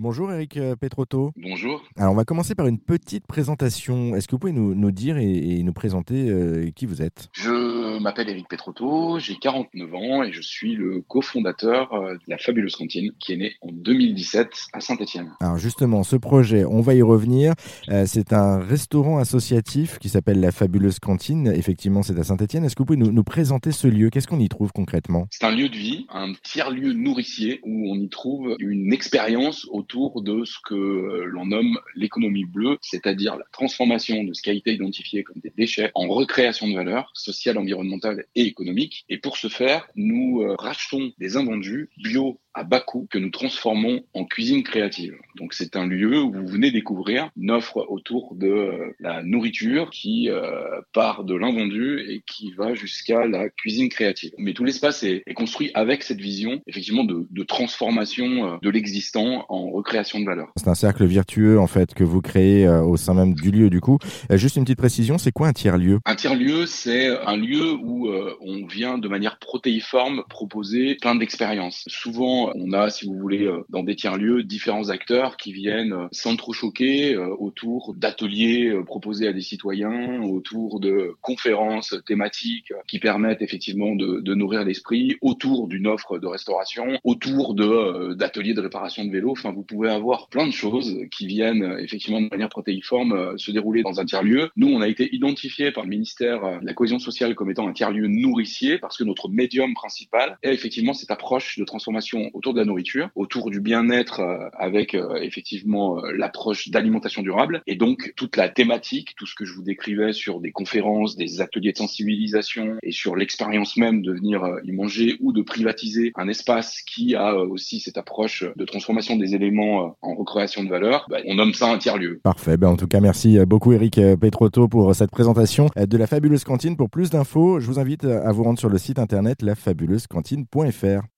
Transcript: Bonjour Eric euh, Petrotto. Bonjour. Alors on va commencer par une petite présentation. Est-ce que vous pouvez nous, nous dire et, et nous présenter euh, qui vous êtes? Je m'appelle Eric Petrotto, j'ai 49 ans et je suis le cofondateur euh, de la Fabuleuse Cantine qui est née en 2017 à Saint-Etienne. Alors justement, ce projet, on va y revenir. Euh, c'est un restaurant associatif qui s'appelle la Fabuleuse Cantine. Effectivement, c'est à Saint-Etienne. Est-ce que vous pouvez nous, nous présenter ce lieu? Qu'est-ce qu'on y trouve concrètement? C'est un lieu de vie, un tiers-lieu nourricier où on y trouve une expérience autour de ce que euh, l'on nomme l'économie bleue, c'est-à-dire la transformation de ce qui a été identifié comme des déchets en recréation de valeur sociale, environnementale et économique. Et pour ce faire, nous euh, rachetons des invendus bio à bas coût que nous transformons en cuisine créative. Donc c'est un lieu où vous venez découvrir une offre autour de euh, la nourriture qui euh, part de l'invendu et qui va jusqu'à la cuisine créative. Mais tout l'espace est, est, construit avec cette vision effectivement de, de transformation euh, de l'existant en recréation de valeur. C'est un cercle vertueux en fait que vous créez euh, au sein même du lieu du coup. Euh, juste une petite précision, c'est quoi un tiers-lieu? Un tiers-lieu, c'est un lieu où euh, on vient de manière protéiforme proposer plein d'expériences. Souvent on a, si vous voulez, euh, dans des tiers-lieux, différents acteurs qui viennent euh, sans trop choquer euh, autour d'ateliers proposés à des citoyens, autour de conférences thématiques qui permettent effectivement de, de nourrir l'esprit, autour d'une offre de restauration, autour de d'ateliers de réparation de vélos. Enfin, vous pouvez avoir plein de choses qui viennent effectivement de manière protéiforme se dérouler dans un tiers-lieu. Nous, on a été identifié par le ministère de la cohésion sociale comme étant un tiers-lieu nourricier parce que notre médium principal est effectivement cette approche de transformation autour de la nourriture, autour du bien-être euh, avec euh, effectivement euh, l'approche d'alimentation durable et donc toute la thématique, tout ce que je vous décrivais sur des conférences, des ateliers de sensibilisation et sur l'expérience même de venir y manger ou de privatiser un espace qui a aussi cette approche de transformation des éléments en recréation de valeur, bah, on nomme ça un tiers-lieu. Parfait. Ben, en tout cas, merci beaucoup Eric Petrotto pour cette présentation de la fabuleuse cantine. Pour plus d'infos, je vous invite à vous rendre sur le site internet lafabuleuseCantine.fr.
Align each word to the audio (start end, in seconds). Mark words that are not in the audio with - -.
Bonjour 0.00 0.30
Eric 0.30 0.56
euh, 0.58 0.76
Petrotto. 0.76 1.32
Bonjour. 1.36 1.82
Alors 1.96 2.12
on 2.12 2.14
va 2.14 2.24
commencer 2.24 2.54
par 2.54 2.68
une 2.68 2.78
petite 2.78 3.26
présentation. 3.26 4.14
Est-ce 4.14 4.28
que 4.28 4.36
vous 4.36 4.38
pouvez 4.38 4.52
nous, 4.52 4.76
nous 4.76 4.92
dire 4.92 5.18
et, 5.18 5.28
et 5.28 5.62
nous 5.64 5.72
présenter 5.72 6.30
euh, 6.30 6.70
qui 6.70 6.86
vous 6.86 7.02
êtes? 7.02 7.30
Je 7.32 7.98
m'appelle 7.98 8.28
Eric 8.28 8.46
Petrotto, 8.48 9.18
j'ai 9.18 9.34
49 9.34 9.94
ans 9.94 10.22
et 10.22 10.30
je 10.32 10.40
suis 10.40 10.76
le 10.76 11.02
cofondateur 11.08 11.92
euh, 11.92 12.14
de 12.14 12.20
la 12.28 12.38
Fabuleuse 12.38 12.76
Cantine 12.76 13.10
qui 13.18 13.32
est 13.32 13.36
née 13.38 13.56
en 13.60 13.72
2017 13.72 14.68
à 14.72 14.78
Saint-Etienne. 14.78 15.32
Alors 15.40 15.58
justement, 15.58 16.04
ce 16.04 16.14
projet, 16.14 16.64
on 16.64 16.80
va 16.80 16.94
y 16.94 17.02
revenir. 17.02 17.54
Euh, 17.88 18.04
c'est 18.06 18.32
un 18.32 18.60
restaurant 18.60 19.18
associatif 19.18 19.98
qui 19.98 20.10
s'appelle 20.10 20.38
la 20.38 20.52
Fabuleuse 20.52 21.00
Cantine. 21.00 21.48
Effectivement, 21.48 22.04
c'est 22.04 22.16
à 22.20 22.22
Saint-Etienne. 22.22 22.64
Est-ce 22.64 22.76
que 22.76 22.82
vous 22.82 22.86
pouvez 22.86 22.98
nous, 22.98 23.10
nous 23.10 23.24
présenter 23.24 23.72
ce 23.72 23.88
lieu? 23.88 24.10
Qu'est-ce 24.10 24.28
qu'on 24.28 24.38
y 24.38 24.48
trouve 24.48 24.70
concrètement? 24.70 25.26
C'est 25.30 25.44
un 25.44 25.50
lieu 25.50 25.68
de 25.68 25.76
vie, 25.76 26.06
un 26.10 26.34
tiers-lieu 26.44 26.92
nourricier 26.92 27.58
où 27.64 27.90
on 27.90 27.96
y 27.96 28.08
trouve 28.08 28.54
une 28.60 28.92
expérience 28.92 29.66
autour 29.72 29.87
de 29.96 30.44
ce 30.44 30.58
que 30.64 30.74
euh, 30.74 31.24
l'on 31.24 31.46
nomme 31.46 31.78
l'économie 31.94 32.44
bleue, 32.44 32.76
c'est-à-dire 32.82 33.36
la 33.36 33.46
transformation 33.52 34.22
de 34.24 34.32
ce 34.34 34.42
qui 34.42 34.50
a 34.50 34.52
été 34.52 34.72
identifié 34.72 35.22
comme 35.24 35.40
des 35.42 35.52
déchets 35.56 35.90
en 35.94 36.08
recréation 36.08 36.68
de 36.68 36.74
valeur 36.74 37.10
sociale, 37.14 37.58
environnementale 37.58 38.26
et 38.34 38.42
économique. 38.42 39.04
Et 39.08 39.18
pour 39.18 39.36
ce 39.36 39.48
faire, 39.48 39.88
nous 39.96 40.42
euh, 40.42 40.56
rachetons 40.58 41.12
des 41.18 41.36
invendus 41.36 41.90
bio 41.96 42.38
à 42.58 42.64
bas 42.64 42.80
coût 42.80 43.06
que 43.10 43.18
nous 43.18 43.30
transformons 43.30 44.02
en 44.14 44.24
cuisine 44.24 44.62
créative. 44.62 45.14
Donc 45.36 45.54
c'est 45.54 45.76
un 45.76 45.86
lieu 45.86 46.20
où 46.20 46.32
vous 46.32 46.46
venez 46.46 46.70
découvrir 46.70 47.30
une 47.36 47.50
offre 47.50 47.86
autour 47.88 48.34
de 48.34 48.48
euh, 48.48 48.94
la 48.98 49.22
nourriture 49.22 49.90
qui 49.90 50.28
euh, 50.28 50.80
part 50.92 51.24
de 51.24 51.34
l'invendu 51.34 52.00
et 52.08 52.22
qui 52.26 52.52
va 52.52 52.74
jusqu'à 52.74 53.26
la 53.26 53.48
cuisine 53.48 53.88
créative. 53.88 54.32
Mais 54.38 54.52
tout 54.54 54.64
l'espace 54.64 55.04
est, 55.04 55.22
est, 55.26 55.34
construit 55.34 55.70
avec 55.74 56.02
cette 56.02 56.20
vision 56.20 56.60
effectivement 56.66 57.04
de, 57.04 57.26
de 57.30 57.42
transformation 57.44 58.54
euh, 58.54 58.56
de 58.60 58.70
l'existant 58.70 59.46
en 59.48 59.70
recréation 59.70 60.18
de 60.20 60.24
valeur. 60.24 60.48
C'est 60.56 60.68
un 60.68 60.74
cercle 60.74 61.04
vertueux 61.04 61.60
en 61.60 61.66
fait 61.66 61.94
que 61.94 62.04
vous 62.04 62.20
créez 62.20 62.66
euh, 62.66 62.82
au 62.82 62.96
sein 62.96 63.14
même 63.14 63.34
du 63.34 63.50
lieu 63.50 63.70
du 63.70 63.80
coup. 63.80 63.98
Euh, 64.30 64.36
juste 64.36 64.56
une 64.56 64.64
petite 64.64 64.78
précision, 64.78 65.18
c'est 65.18 65.32
quoi 65.32 65.48
un 65.48 65.52
tiers-lieu? 65.52 66.00
Un 66.04 66.14
tiers-lieu, 66.14 66.66
c'est 66.66 67.08
un 67.26 67.36
lieu 67.36 67.72
où 67.72 68.08
euh, 68.08 68.34
on 68.40 68.66
vient 68.66 68.98
de 68.98 69.08
manière 69.08 69.38
protéiforme 69.38 70.24
proposer 70.28 70.96
plein 71.00 71.14
d'expériences. 71.14 71.84
Souvent 71.86 72.47
on 72.54 72.72
a, 72.72 72.90
si 72.90 73.06
vous 73.06 73.14
voulez, 73.14 73.44
euh, 73.44 73.64
dans 73.68 73.82
des 73.82 73.96
tiers-lieux, 73.96 74.42
différents 74.42 74.90
acteurs 74.90 75.36
qui 75.36 75.52
viennent 75.52 75.92
euh, 75.92 76.08
sans 76.12 76.36
trop 76.36 76.52
choquer 76.52 77.14
euh, 77.14 77.34
autour 77.38 77.94
d'ateliers 77.94 78.74
proposés 78.86 79.28
à 79.28 79.32
des 79.32 79.40
citoyens, 79.40 80.22
autour 80.22 80.80
de 80.80 81.14
conférences 81.20 81.94
thématiques 82.06 82.72
qui 82.86 82.98
permettent 82.98 83.42
effectivement 83.42 83.94
de, 83.94 84.20
de 84.20 84.34
nourrir 84.34 84.64
l'esprit, 84.64 85.16
autour 85.20 85.68
d'une 85.68 85.86
offre 85.86 86.18
de 86.18 86.26
restauration, 86.26 86.98
autour 87.04 87.54
de 87.54 88.14
d'ateliers 88.14 88.54
de 88.54 88.60
réparation 88.60 89.04
de 89.04 89.10
vélos. 89.10 89.32
Enfin, 89.32 89.52
vous 89.52 89.62
pouvez 89.62 89.90
avoir 89.90 90.28
plein 90.28 90.46
de 90.46 90.52
choses 90.52 90.98
qui 91.10 91.26
viennent 91.26 91.76
effectivement 91.80 92.20
de 92.20 92.28
manière 92.28 92.48
protéiforme 92.48 93.36
se 93.38 93.50
dérouler 93.50 93.82
dans 93.82 94.00
un 94.00 94.04
tiers-lieu. 94.04 94.50
Nous, 94.56 94.68
on 94.68 94.80
a 94.80 94.88
été 94.88 95.14
identifié 95.14 95.70
par 95.72 95.84
le 95.84 95.90
ministère 95.90 96.60
de 96.60 96.66
la 96.66 96.74
cohésion 96.74 96.98
sociale 96.98 97.34
comme 97.34 97.50
étant 97.50 97.68
un 97.68 97.72
tiers-lieu 97.72 98.06
nourricier 98.08 98.78
parce 98.78 98.96
que 98.96 99.04
notre 99.04 99.28
médium 99.28 99.74
principal 99.74 100.38
est 100.42 100.52
effectivement 100.52 100.94
cette 100.94 101.10
approche 101.10 101.58
de 101.58 101.64
transformation 101.64 102.30
autour 102.38 102.54
de 102.54 102.60
la 102.60 102.64
nourriture, 102.64 103.10
autour 103.16 103.50
du 103.50 103.60
bien-être 103.60 104.20
euh, 104.20 104.48
avec 104.56 104.94
euh, 104.94 105.16
effectivement 105.20 105.98
euh, 105.98 106.12
l'approche 106.12 106.70
d'alimentation 106.70 107.22
durable 107.22 107.62
et 107.66 107.74
donc 107.74 108.12
toute 108.16 108.36
la 108.36 108.48
thématique, 108.48 109.14
tout 109.16 109.26
ce 109.26 109.34
que 109.34 109.44
je 109.44 109.52
vous 109.52 109.62
décrivais 109.62 110.12
sur 110.12 110.40
des 110.40 110.52
conférences, 110.52 111.16
des 111.16 111.40
ateliers 111.40 111.72
de 111.72 111.78
sensibilisation 111.78 112.76
et 112.84 112.92
sur 112.92 113.16
l'expérience 113.16 113.76
même 113.76 114.02
de 114.02 114.12
venir 114.12 114.46
y 114.62 114.70
manger 114.70 115.16
ou 115.20 115.32
de 115.32 115.42
privatiser 115.42 116.12
un 116.14 116.28
espace 116.28 116.80
qui 116.82 117.16
a 117.16 117.34
aussi 117.36 117.80
cette 117.80 117.98
approche 117.98 118.44
de 118.54 118.64
transformation 118.64 119.16
des 119.16 119.34
éléments 119.34 119.96
en 120.00 120.14
recréation 120.14 120.62
de 120.62 120.68
valeur, 120.68 121.06
bah, 121.10 121.18
on 121.26 121.34
nomme 121.34 121.54
ça 121.54 121.72
un 121.72 121.78
tiers-lieu. 121.78 122.20
Parfait. 122.22 122.56
Ben, 122.56 122.68
en 122.68 122.76
tout 122.76 122.86
cas, 122.86 123.00
merci 123.00 123.38
beaucoup 123.46 123.72
Eric 123.72 124.00
Petrotto 124.20 124.68
pour 124.68 124.94
cette 124.94 125.10
présentation 125.10 125.68
de 125.76 125.96
la 125.96 126.06
fabuleuse 126.06 126.44
cantine. 126.44 126.76
Pour 126.76 126.90
plus 126.90 127.10
d'infos, 127.10 127.58
je 127.58 127.66
vous 127.66 127.80
invite 127.80 128.04
à 128.04 128.30
vous 128.30 128.44
rendre 128.44 128.58
sur 128.58 128.68
le 128.68 128.78
site 128.78 128.98
internet 128.98 129.42
lafabuleuseCantine.fr. 129.42 131.17